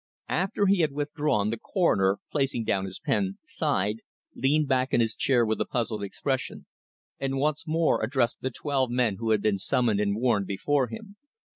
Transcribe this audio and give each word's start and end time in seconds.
After 0.29 0.65
he 0.65 0.79
had 0.79 0.93
withdrawn, 0.93 1.51
the 1.51 1.59
Coroner, 1.59 2.17
placing 2.31 2.63
down 2.63 2.85
his 2.85 2.97
pen, 2.99 3.37
sighed, 3.43 3.97
leaned 4.33 4.67
back 4.67 4.95
in 4.95 4.99
his 4.99 5.15
chair 5.15 5.45
with 5.45 5.61
a 5.61 5.65
puzzled 5.65 6.01
expression, 6.01 6.65
and 7.19 7.37
once 7.37 7.67
more 7.67 8.01
addressed 8.03 8.41
the 8.41 8.49
twelve 8.49 8.89
men 8.89 9.17
who 9.17 9.29
had 9.29 9.43
been 9.43 9.59
"summoned 9.59 9.99
and 9.99 10.15
warned" 10.15 10.47
before 10.47 10.87
him. 10.87 11.17